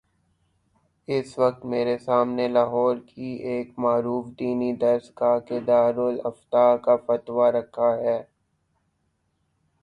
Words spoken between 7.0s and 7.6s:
فتوی